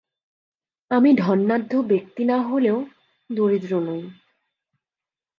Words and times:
আমি 0.91 1.09
ধনাঢ্য 1.15 1.71
ব্যাক্তি 1.89 2.23
না-হলেও 2.25 2.77
দরিদ্র 3.29 3.71
নই! 3.79 4.03